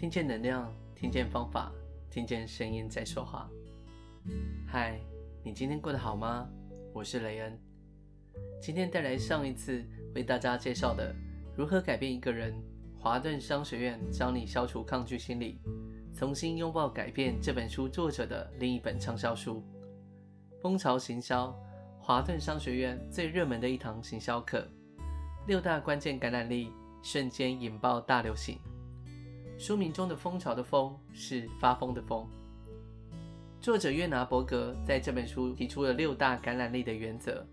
[0.00, 1.70] 听见能量，听见方法，
[2.10, 3.46] 听见声音在说话。
[4.66, 4.98] 嗨，
[5.44, 6.48] 你今天过得好吗？
[6.94, 7.60] 我是雷恩，
[8.62, 9.84] 今天带来上一次
[10.14, 11.12] 为大家介绍的
[11.54, 12.54] 《如何改变一个人》，
[12.98, 15.60] 华顿商学院教你消除抗拒心理，
[16.14, 19.62] 重新拥抱改变这本书作者的另一本畅销书
[20.62, 21.48] 《蜂巢行销》，
[22.02, 24.66] 华顿商学院最热门的一堂行销课，
[25.46, 26.72] 六大关键感染力，
[27.02, 28.58] 瞬间引爆大流行。
[29.60, 32.26] 书名中的“风潮”的“蜂”是发疯的“疯”。
[33.60, 37.46] 作者约拿伯格在这本书提出了六大感染力的原则，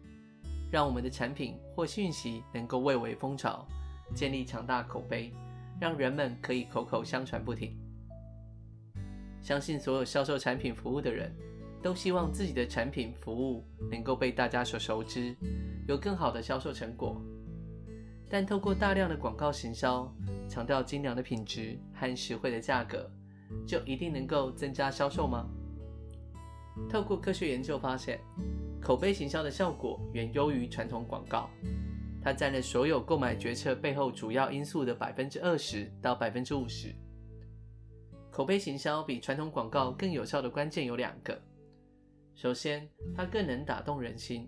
[0.72, 3.68] 让我们的产品或讯息能够蔚为风潮，
[4.16, 5.34] 建立强大口碑，
[5.82, 7.78] 让人们可以口口相传不停。
[9.42, 11.30] 相信所有销售产品服务的人
[11.84, 15.36] 都希望自己的产品服务能够被大家所熟知，
[15.90, 17.22] 有更好的销售成果。
[18.30, 20.14] 但透过大量的广告行销，
[20.50, 23.10] 强调精良的品质和实惠的价格，
[23.66, 25.48] 就一定能够增加销售吗？
[26.90, 28.20] 透过科学研究发现，
[28.82, 31.50] 口碑行销的效果远优于传统广告，
[32.22, 36.94] 它占了所有购买决策背后主要因素的百分之二十到百分之五十。
[38.30, 41.42] 口碑行销比传统广告更有效的关键有两个：
[42.36, 44.48] 首先，它更能打动人心。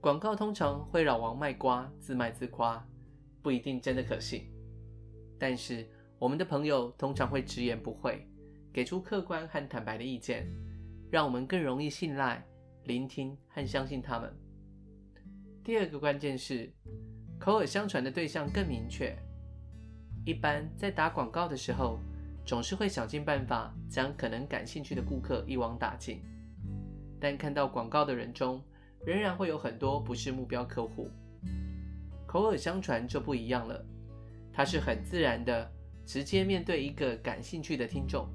[0.00, 2.86] 广告通常会老王卖瓜，自卖自夸，
[3.42, 4.48] 不一定真的可信。
[5.40, 5.84] 但是，
[6.20, 8.24] 我们的朋友通常会直言不讳，
[8.72, 10.46] 给出客观和坦白的意见，
[11.10, 12.44] 让我们更容易信赖、
[12.84, 14.32] 聆听和相信他们。
[15.64, 16.72] 第二个关键是，
[17.40, 19.16] 口耳相传的对象更明确。
[20.24, 21.98] 一般在打广告的时候，
[22.44, 26.22] 总是会想尽办法将可能感兴趣的顾客一网打尽，
[27.20, 28.62] 但看到广告的人中，
[29.04, 31.10] 仍然会有很多不是目标客户。
[32.26, 33.84] 口耳相传就不一样了。
[34.52, 35.70] 它是很自然的，
[36.04, 38.28] 直接面对一个感兴趣的听众。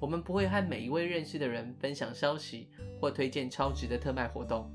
[0.00, 2.68] 我们不会和每一位认识的人分享消息
[3.00, 4.70] 或推荐超值的特卖活动。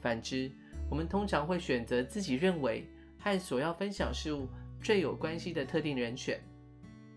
[0.00, 0.50] 反之，
[0.88, 2.86] 我们通常会选择自己认为
[3.18, 4.48] 和所要分享事物
[4.80, 6.40] 最有关系的特定人选。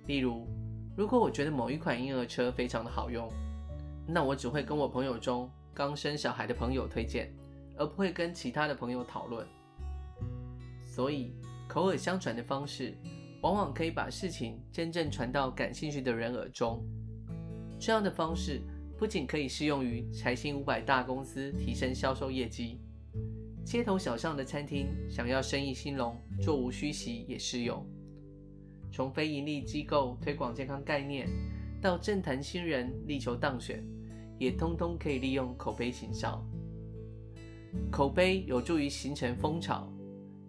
[0.08, 0.48] 例如，
[0.98, 3.32] 如果我觉得某一款婴儿车非常的好用，
[4.08, 5.50] 那我只会跟我朋友中
[5.80, 7.34] 刚生小孩的朋友推荐，
[7.78, 9.48] 而不会跟其他的朋友讨论。
[10.84, 11.34] 所以，
[11.70, 12.94] 口耳相传的方式，
[13.40, 16.86] 往往可以把事情真正传到感兴趣的人耳中。
[17.80, 18.60] 这样的方式
[18.98, 22.82] 不仅可以适用于财新五百大公司提升销售业绩，
[23.64, 27.88] 街头小巷的餐厅想要生意兴隆，座无虚席也适用。
[28.92, 31.30] 从非营利机构推广健康概念，
[31.82, 33.82] 到政坛新人力求当选，
[34.40, 36.44] 也通通可以利用口碑行销。
[37.92, 39.88] 口碑有助于形成风潮。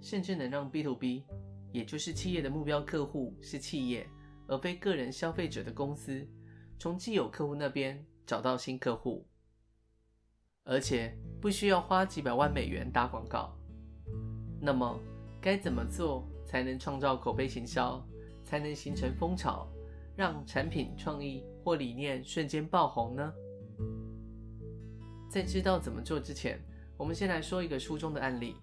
[0.02, 1.26] 甚至能让 B to B，
[1.72, 4.08] 也就是企业的目标客户是企业，
[4.46, 6.26] 而非个人消费者的公司，
[6.78, 9.26] 从既有客户那边找到新客户，
[10.64, 13.54] 而且不需要花几百万美元打广告。
[14.58, 14.98] 那么，
[15.38, 18.02] 该怎么做才能创造口碑行销，
[18.42, 19.68] 才能形成风潮，
[20.16, 23.30] 让产品创意或理念瞬间爆红呢？
[25.30, 26.60] 在知道怎么做之前，
[26.96, 28.56] 我们先来说一个书中的案例。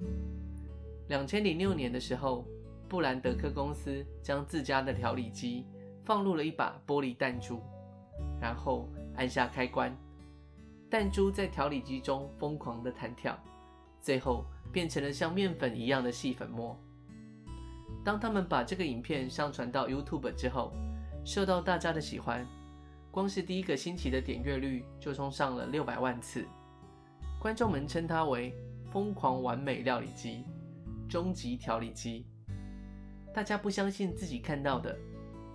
[1.08, 2.46] 两千零六年的时候，
[2.90, 5.66] 布兰德克公司将自家的调理机
[6.04, 7.62] 放入了一把玻璃弹珠，
[8.42, 9.98] 然后按下开关，
[10.90, 13.40] 弹珠在调理机中疯狂的弹跳，
[14.02, 16.78] 最后变成了像面粉一样的细粉末。
[18.04, 20.74] 当他们把这个影片上传到 YouTube 之后，
[21.24, 22.46] 受到大家的喜欢，
[23.18, 26.46] 光是第一个星期的点阅率就冲上了六百万次，
[27.42, 28.54] 观众们称它为
[28.94, 30.46] “疯狂完美料理机”。
[31.10, 32.28] 终极调理机，
[33.34, 34.96] 大家不相信自己看到的，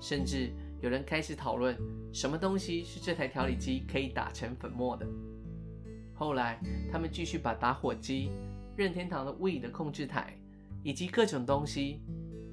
[0.00, 1.78] 甚至有人开始讨论
[2.12, 5.06] 什么东西是这台调理机可以打成粉末的。
[6.15, 8.33] 后来，他们继续把打火机、
[8.77, 10.37] 任天堂的 Wii 的控制台，
[10.83, 12.00] 以及各种东西，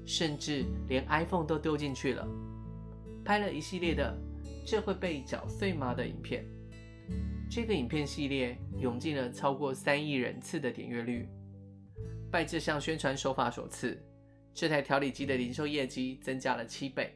[0.06, 2.24] 甚至连 iPhone 都丢进去了，
[3.24, 4.16] 拍了一系列的
[4.64, 6.44] “这会被搅碎吗”的影片。
[7.50, 11.28] 这个影片系列涌进了超过三亿人次的点阅率。
[12.30, 14.00] 拜这项宣传手法所赐，
[14.54, 17.12] 这台调理机的零售业绩增加了七倍。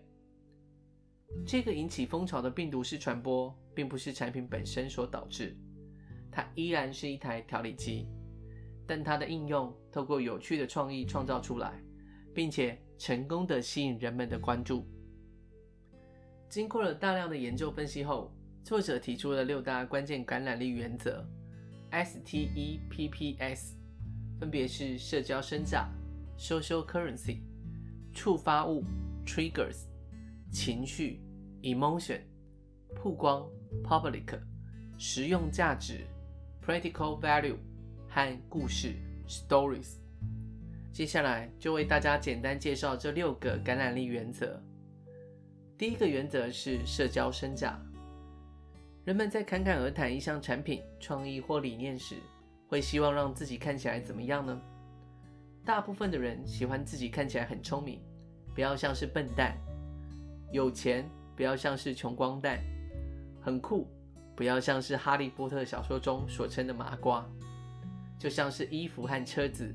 [1.47, 5.57] 这个引起风潮的病毒式传播，并不是产品本身所导致，
[6.33, 8.09] 它依然是一台调理机，
[8.87, 11.81] 但它的应用透过有趣的创意创造出来，
[12.35, 14.85] 并且成功的吸引人们的关注。
[16.55, 21.27] 经过了大量的研究分析后，作者提出了六大关键感染力原则
[21.91, 23.73] ：STEPPS。
[24.39, 25.89] 分别是社交身价
[26.39, 27.41] （social currency）、
[28.13, 28.85] 触发物
[29.27, 29.87] （triggers）、
[30.53, 31.21] 情绪
[31.63, 32.21] （emotion）、
[32.95, 33.45] 曝光
[33.83, 34.39] （public）、
[34.97, 36.07] 实用价值
[36.65, 37.57] （practical value）
[38.09, 38.95] 和故事
[39.27, 39.97] （stories）。
[40.93, 44.63] 接下来就为大家简单介绍这六个感染力原则。
[45.77, 47.77] 第一个原则是社交身价。
[49.05, 52.15] 人们在侃侃而谈一项产品、创意或理念时，
[52.69, 54.61] 会希望让自己看起来怎么样呢？
[55.65, 58.01] 大部分的人喜欢自己看起来很聪明，
[58.55, 59.53] 不要像是笨蛋；
[60.53, 62.59] 有钱，不要像是穷光蛋；
[63.43, 63.89] 很酷，
[64.37, 67.29] 不要像是哈利波特小说中所称的麻瓜。
[68.17, 69.75] 就像是衣服和车子。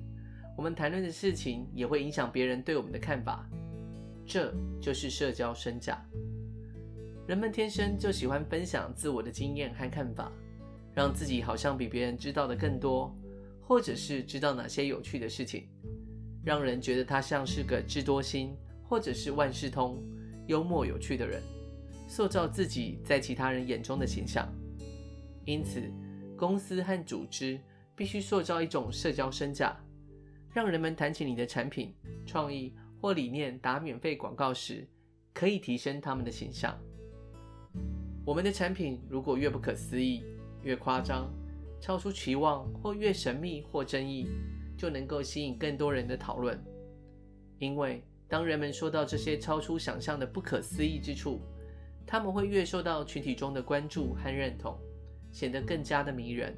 [0.55, 3.45] 我们谈论的事情也会影响别人对我们的看法，
[4.29, 5.99] 这就是社交身价。
[7.27, 10.31] 人们天生就喜欢分享自我的经验和看法，
[10.93, 13.11] 让自己好像比别人知道的更多，
[13.59, 15.67] 或者是知道哪些有趣的事情，
[16.45, 19.99] 让人觉得他像是个智多星，或者是万事通、
[20.45, 21.41] 幽默有趣的人，
[22.07, 24.47] 塑造自己在其他人眼中的形象。
[25.43, 25.81] 因此，
[26.37, 27.59] 公司和组织
[27.95, 29.75] 必须塑造一种社交身价。
[30.51, 31.95] 让人们谈起你的产品、
[32.25, 34.87] 创意或理念打免费广告时，
[35.33, 36.77] 可以提升他们的形象。
[38.25, 40.23] 我们的产品如果越不可思议、
[40.61, 41.33] 越夸张、
[41.79, 44.27] 超出期望或越神秘或争议，
[44.77, 46.61] 就能够吸引更多人的讨论。
[47.57, 51.41] 因为当人们说到这些超出想象的不可思议之处，
[52.05, 54.77] 他们会越受到群体中的关注和认同，
[55.31, 56.55] 显得更加的迷人。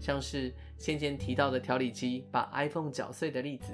[0.00, 3.72] 像是先前提到的调理机把 iPhone 搅碎的例子，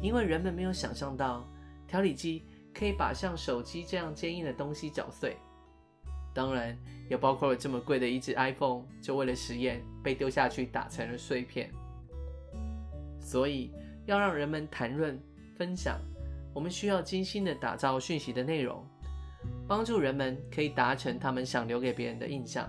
[0.00, 1.48] 因为人们没有想象到
[1.86, 2.44] 调理机
[2.74, 5.36] 可以把像手机这样坚硬的东西搅碎。
[6.34, 6.76] 当然，
[7.08, 11.70] 也包括了这么贵的一只 iPhone，就为了实验被丢下去打成了碎片。
[13.20, 13.72] 所以，
[14.04, 15.16] 要让人们谈论、
[15.56, 16.00] 分享，
[16.52, 18.84] 我们需要精心的打造讯息的内容，
[19.68, 22.68] 帮助人们可以达成他们想留给别人的印象。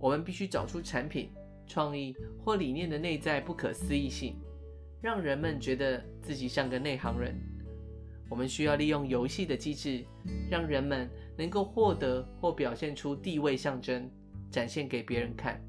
[0.00, 1.32] 我们必须找出产品、
[1.66, 2.14] 创意
[2.44, 4.36] 或理念的内在不可思议性，
[5.02, 7.34] 让人们觉得自己像个内行人。
[8.30, 10.04] 我们需要利用游戏的机制，
[10.50, 14.08] 让人们能够获得或表现出地位象征，
[14.50, 15.60] 展现给别人看。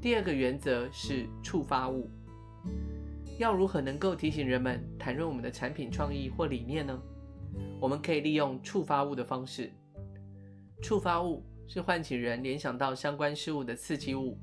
[0.00, 2.10] 第二个原则是触发物。
[3.38, 7.00] 要如何能够提醒人们谈论我们的产品、创意或理念呢？
[7.80, 9.70] 我们可以利用触发物的方式。
[10.82, 11.44] 触发物。
[11.70, 14.38] 是唤起人联想到相关事物的刺激物，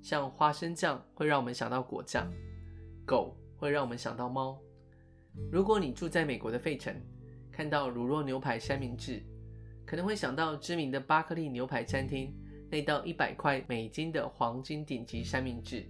[0.00, 2.26] 像花生酱会让我们想到果酱，
[3.06, 4.60] 狗会让我们想到猫。
[5.50, 6.94] 如果你住在美国的费城，
[7.52, 9.22] 看到乳酪牛排三明治，
[9.86, 12.34] 可能会想到知名的巴克利牛排餐厅
[12.68, 15.86] 那道一百块美金的黄金顶级三明治。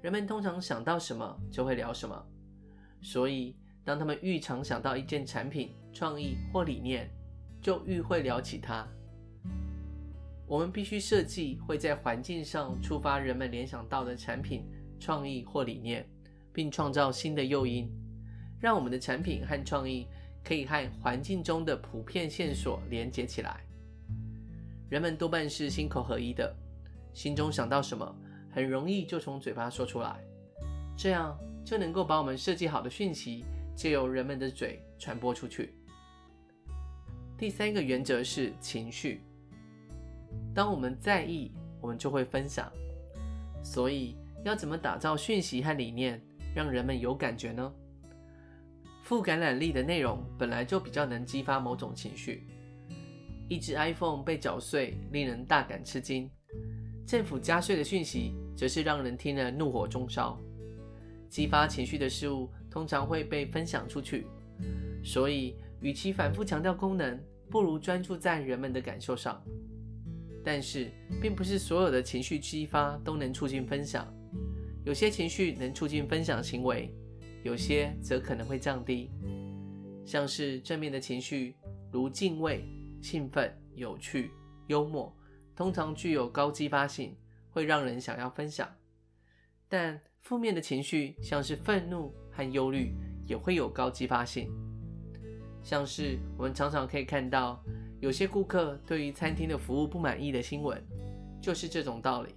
[0.00, 2.26] 人们通常想到什么就会聊什么，
[3.02, 7.10] 所以当他们愈常想到一件产品、创意或理念，
[7.60, 8.88] 就愈会聊起它。
[10.46, 14.64] 我们必须设计会在环境上触发人们联想到的产品、
[14.98, 16.06] 创意或理念，
[16.52, 17.90] 并创造新的诱因，
[18.60, 20.06] 让我们的产品和创意
[20.44, 23.60] 可以和环境中的普遍线索连接起来。
[24.88, 26.54] 人们多半是心口合一的，
[27.12, 28.14] 心中想到什么，
[28.50, 30.18] 很容易就从嘴巴说出来，
[30.96, 33.44] 这样就能够把我们设计好的讯息
[33.76, 35.74] 借由人们的嘴传播出去。
[37.36, 39.20] 第三个原则是情绪。
[40.54, 42.72] 当我们在意，我们就会分享。
[43.62, 44.16] 所以，
[44.48, 46.20] 要怎么打造讯息和理念，
[46.54, 47.70] 让人们有感觉呢？
[49.02, 52.46] 富感染力的内容本来就比较能激发某种情绪。
[53.46, 56.30] 一只 iPhone 被搅碎，令人大感吃惊；
[57.06, 60.38] 政府加税的讯息，则是让人听了怒火中烧。
[61.28, 64.26] 激发情绪的事物通常会被分享出去。
[65.04, 67.18] 所以，与其反复强调功能，
[67.50, 69.42] 不如专注在人们的感受上。
[70.42, 70.90] 但是，
[71.20, 74.10] 并不是所有的情绪激发都能促进分享。
[74.84, 76.94] 有些情绪能促进分享行为，
[77.42, 79.10] 有些则可能会降低。
[80.06, 81.54] 像是正面的情绪，
[81.92, 82.64] 如敬畏、
[83.02, 84.30] 兴奋、有趣、
[84.68, 85.14] 幽默，
[85.54, 87.14] 通常具有高激发性，
[87.50, 88.68] 会让人想要分享。
[89.68, 92.94] 但负面的情绪，像是愤怒和忧虑，
[93.26, 94.50] 也会有高激发性。
[95.62, 97.62] 像是我们常常可以看到。
[98.00, 100.80] 有些顾客对于餐厅的服务不满意的新闻，
[101.42, 102.32] 就是这种道理。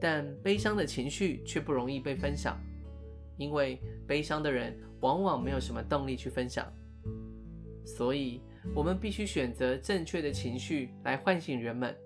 [0.00, 2.58] 但悲伤的情绪却不容易被分享，
[3.36, 6.66] 因为悲伤的人往往没有什么动力去分享。
[7.84, 8.40] 所以，
[8.74, 11.96] 我们必须选择正确的情绪来唤醒人们。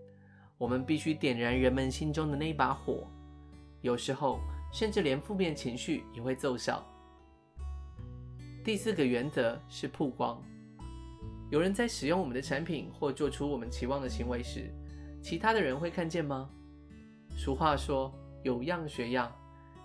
[0.56, 3.06] 我们必须点燃人们心中的那把火。
[3.82, 4.40] 有时候，
[4.72, 6.82] 甚至连负面情绪也会奏效。
[8.64, 10.40] 第四个原则是曝光。
[11.50, 14.72] 有人在使用我们的产品或做出我们期望的行为时，
[15.20, 16.48] 其他的人会看见吗？
[17.36, 18.12] 俗话说
[18.42, 19.30] “有样学样”，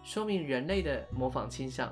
[0.04, 1.92] 说明人类的模仿倾向。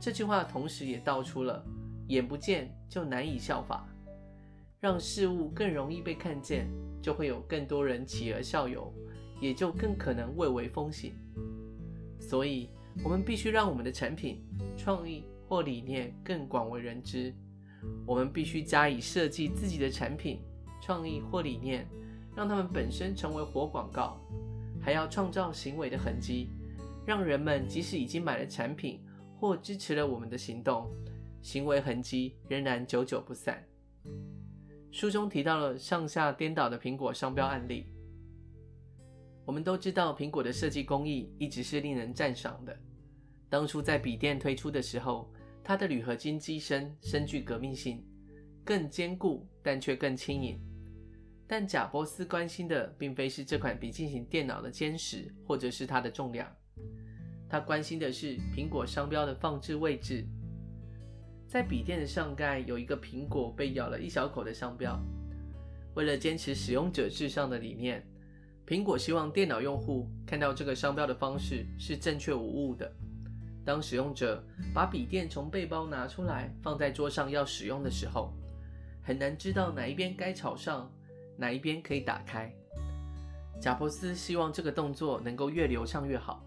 [0.00, 1.64] 这句话同时也道出了
[2.08, 3.86] “眼不见就难以效法”，
[4.80, 6.66] 让事物更容易被看见，
[7.02, 8.92] 就会有更多人起而效尤，
[9.40, 11.12] 也就更可能蔚为风行。
[12.18, 12.70] 所以，
[13.04, 14.42] 我们必须让我们的产品、
[14.76, 17.34] 创意或理念更广为人知。
[18.06, 20.40] 我们必须加以设计自己的产品、
[20.82, 21.86] 创意或理念，
[22.34, 24.18] 让它们本身成为活广告，
[24.80, 26.50] 还要创造行为的痕迹，
[27.06, 29.00] 让人们即使已经买了产品
[29.38, 30.90] 或支持了我们的行动，
[31.42, 33.62] 行为痕迹仍然久久不散。
[34.90, 37.86] 书中提到了上下颠倒的苹果商标案例。
[39.44, 42.76] 我们都知道，苹果的设计工艺一直是令人赞赏的。
[43.48, 45.32] 当初在笔电推出的时候，
[45.64, 48.04] 它的铝合金机身深具革命性，
[48.64, 50.60] 更坚固，但却更轻盈。
[51.52, 56.46] 但贾伯斯关心的并非是这款笔记型电脑的坚实，或者是它的重量，
[57.48, 60.24] 他关心的是苹果商标的放置位置。
[61.48, 64.96] 在笔电的上盖有一个苹果被咬了一小口的商标。
[65.96, 68.00] 为了坚持使用者至上的理念，
[68.64, 72.88] 苹果希望电脑用户看到这个商标的方式是正确无误的。
[73.64, 74.40] 当使用者
[74.72, 78.32] 把笔电从背包拿出来放在桌上要使用的时候，
[79.02, 80.88] 很难知道哪一边该朝上，
[81.40, 82.52] 哪一边可以打开。
[83.58, 86.44] 贾伯斯希望这个动作能够越流畅越好，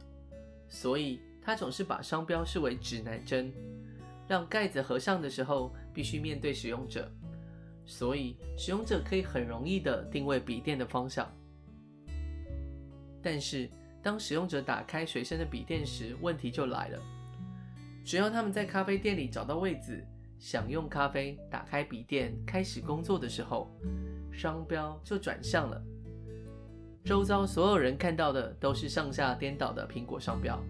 [0.69, 3.51] 所以他总是把商标视为指南针，
[4.27, 7.11] 让盖子合上的时候必须面对使用者，
[7.85, 11.27] 所以使用者可以很容易地定位笔电的方向。
[13.21, 13.69] 但是，
[14.01, 16.99] 当使用者打开随身的笔电时，问题就来了。
[18.03, 20.05] 只要他们在咖啡店里找到位子，
[20.45, 23.73] 享用咖啡，打开笔电，开始工作的时候，
[24.29, 25.81] 商标就转向了。
[27.05, 30.61] 周遭所有人看到的都是上下颠倒的苹果商标。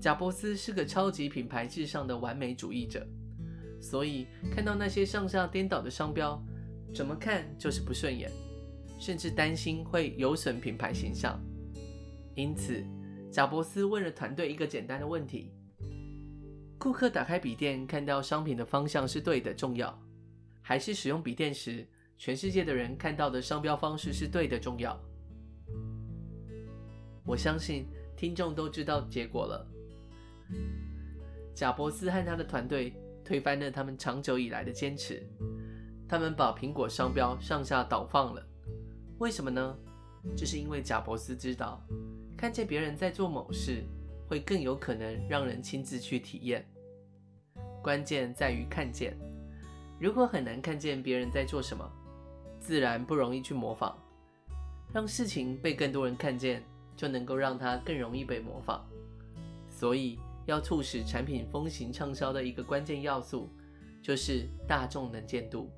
[0.00, 3.06] 贾伯斯是个超级品牌至上的完美主义者，
[3.78, 6.42] 所以看到那些上下颠倒的商标，
[6.94, 8.30] 怎么看就是不顺眼，
[8.98, 11.38] 甚至担心会有损品牌形象。
[12.34, 12.82] 因此，
[13.30, 15.52] 贾伯斯问了团队一个简单的问题：
[16.78, 19.98] 顾客打开笔电看到商品的方向是对的重要，
[20.62, 21.84] 还是使用笔电时
[22.16, 24.98] 全世界的人看到的商标方式是对的重要？
[27.24, 29.66] 我相信听众都知道结果了。
[31.52, 32.94] 贾伯斯和他的团队
[33.24, 35.20] 推翻了他们长久以来的坚持，
[36.08, 38.46] 他们把苹果商标上下倒放了。
[39.18, 39.76] 为什么呢？
[40.36, 41.84] 这是因为贾伯斯知道。
[42.36, 43.82] 看见别人在做某事，
[44.28, 46.64] 会更有可能让人亲自去体验。
[47.82, 49.16] 关键在于看见。
[49.98, 51.84] 如果很难看见别人在做什么，
[52.60, 53.98] 自然不容易去模仿。
[54.92, 56.62] 让事情被更多人看见，
[56.96, 58.86] 就能够让它更容易被模仿。
[59.68, 63.50] 所以，要促使产品风行畅销的一个关键要素，
[64.02, 65.70] 就是大众能见度。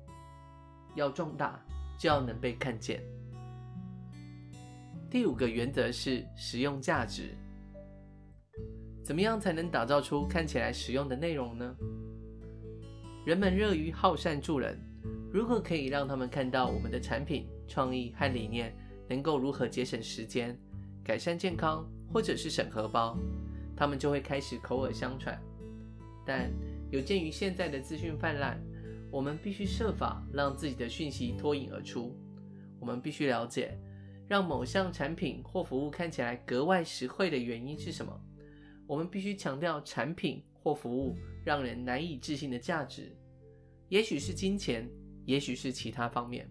[0.95, 1.59] 要壮大，
[1.99, 3.01] 就要能被看见。
[5.09, 7.35] 第五个原则是实用价值。
[9.03, 11.75] 怎么样才能打造出看起来实用的内容呢？
[13.25, 14.79] 人们热于好善助人，
[15.31, 18.75] 如何可以让他们看到我们的产品、创意和理念
[19.09, 20.57] 能够如何节省时间、
[21.03, 23.17] 改善健康，或者是省荷包，
[23.75, 25.39] 他们就会开始口耳相传。
[26.25, 26.51] 但
[26.91, 28.59] 有鉴于现在的资讯泛滥，
[29.11, 32.15] 我们必须设法让自己的讯息脱颖而出。
[32.79, 33.77] 我们必须了解。
[34.27, 38.17] 让某项产品或服务看起来格外实惠的原因是什么？
[38.91, 43.09] 我们必须强调产品或服务让人难以置信的价值，
[43.87, 44.85] 也许是金钱，
[45.23, 46.45] 也许是其他方面。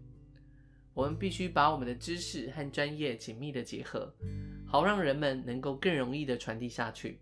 [0.95, 4.11] 我们必须把我们的知识和专业紧密的结合，
[4.65, 7.21] 好让人们能够更容易的传递下去。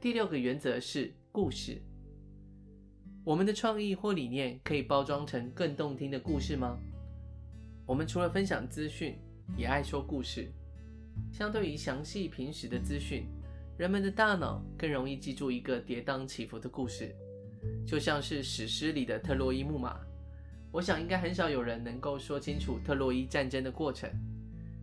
[0.00, 1.82] 第六个原则是故事。
[3.22, 6.78] 我们的创意或理念可以包装成更动听的故事吗？
[7.84, 9.18] 我们除了分享资讯，
[9.54, 10.50] 也爱说故事。
[11.30, 13.26] 相对于详细平实的资讯，
[13.76, 17.14] 人们的大脑更容易记住一个跌宕起伏的故事，
[17.86, 19.98] 就像是史诗里的特洛伊木马。
[20.70, 24.10] 我想应该很少有人能够说清楚特洛伊战争的过程，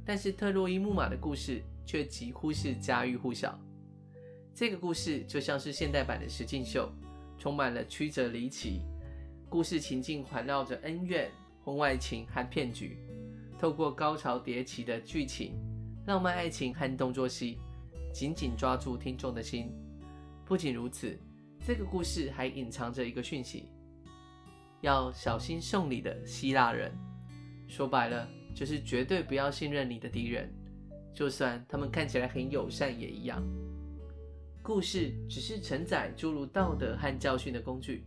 [0.06, 3.60] 但是特洛伊木马的故事却几乎是家喻户晓。
[4.54, 6.92] 这个故事就像是现代版的实境秀，
[7.38, 8.82] 充满了曲折离奇，
[9.50, 11.30] 故事情境环绕着恩怨。
[11.62, 12.98] 婚外情和骗局，
[13.60, 15.54] 透过高潮迭起的剧情、
[16.10, 17.60] 浪漫爱情和动作戏，
[18.12, 19.72] 紧紧抓住听众的心，
[20.44, 21.16] 不仅如此，
[21.64, 23.70] 这个故事还隐藏着一个讯息：
[24.82, 26.92] 要小心送礼的希腊人。
[27.68, 30.52] 说白了，就是绝对不要信任你的敌人，
[31.14, 33.40] 就算他们看起来很友善也一样。
[34.64, 38.04] 故事只是承载诸如道德和教训的工具，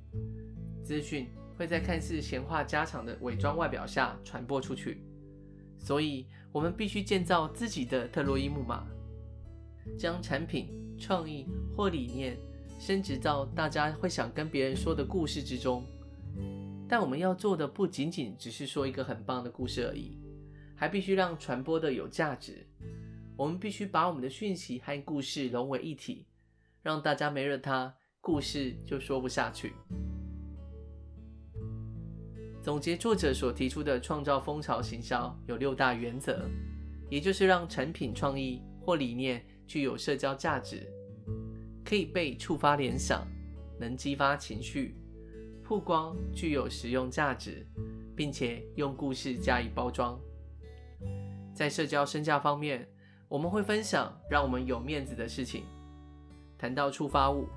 [0.83, 5.05] 资讯会在看似闲话家常的伪装外表下传播出去，
[5.79, 8.87] 所以我们必须建造自己的特洛伊木马，
[9.99, 10.69] 将产品、
[10.99, 12.37] 创意或理念
[12.79, 15.83] 升级到大家会想跟别人说的故事之中。
[16.87, 20.19] 但我们要做的不仅仅只是说一个很棒的故事而已，
[20.77, 22.67] 还必须让传播的有价值。
[23.35, 26.27] 我们必须把我们的讯息和故事融为一体。
[26.83, 29.73] 让大家没了它，故事就说不下去。
[32.63, 36.49] 总结作者所提出的创造风潮行销有六大原则，
[37.11, 40.87] 也就是让产品创意或理念具有社交价值，
[41.85, 43.27] 可以被触发联想，
[43.81, 44.95] 能激发情绪，
[45.65, 47.67] 曝光具有实用价值，
[48.15, 50.17] 并且用故事加以包装。
[51.53, 52.89] 在社交身价方面，
[53.27, 55.65] 我们会分享让我们有面子的事情。
[56.57, 57.49] 谈到触发物，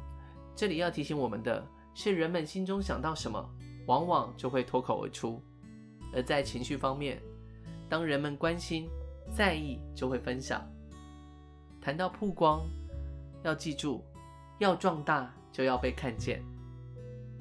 [0.55, 3.47] 这里要提醒我们的是，人们心中想到什么，
[3.85, 5.41] 往往就会脱口而出；
[6.13, 7.21] 而在情绪方面，
[7.87, 8.89] 当人们关心、
[9.31, 10.67] 在意，就会分享。
[11.79, 12.67] 谈到曝光，
[13.43, 14.03] 要记住，
[14.59, 16.43] 要壮大就要被看见。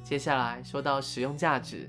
[0.03, 1.89] 接下来说到使用价值，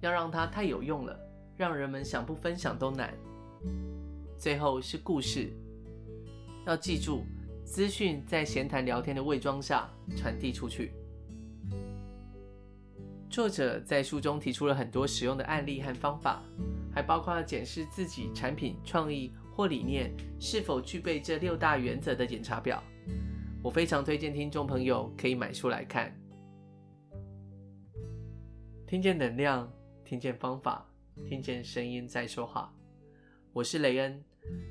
[0.00, 1.16] 要让它太有用了，
[1.56, 3.14] 让人们想不分享都难。
[4.36, 5.52] 最后是故事，
[6.66, 7.24] 要记住。
[7.64, 10.92] 资讯在闲谈聊天的伪装下传递出去。
[13.32, 16.42] 作者在书中提出了很多实用的案例和方法，
[16.94, 22.84] 还包括检视自己产品创意或理念是否具备这六大原则的检查表。
[23.62, 26.14] 我非常推荐听众朋友可以买书来看。
[28.86, 29.72] 听见能量，
[30.04, 30.86] 听见方法，
[31.26, 32.70] 听见声音在说话。
[33.54, 34.22] 我是雷恩，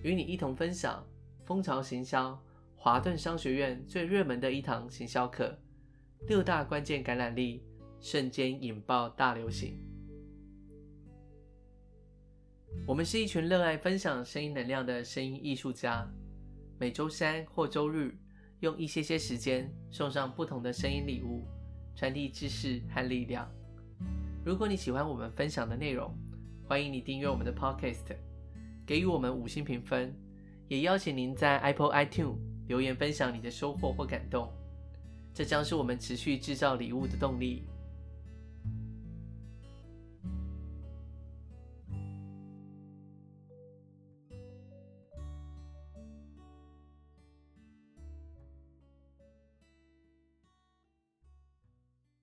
[0.04, 1.04] 与你一同分享
[1.46, 2.40] 蜂巢行销。
[2.76, 5.58] 华顿商学院最热门的一堂行销课，
[6.28, 7.64] 六大关键感染力，
[8.02, 9.78] 瞬间引爆大流行。
[12.88, 16.06] 我们是一群热爱分享声音能量的声音艺术家，
[16.80, 18.18] 每周三或周日，
[18.62, 21.46] 用一些些时间送上不同的声音礼物，
[21.96, 23.48] 传递知识和力量。
[24.44, 26.12] 如果你喜欢我们分享的内容，
[26.68, 28.18] 欢迎你订阅我们的 Podcast，
[28.86, 30.14] 给予我们五星评分，
[30.68, 32.38] 也邀请您在 Apple iTunes。
[32.68, 34.50] 留言分享你的收获或感动，
[35.34, 37.66] 这将是我们持续制造礼物的动力。